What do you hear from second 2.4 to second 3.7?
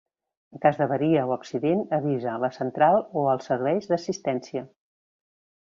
la central o als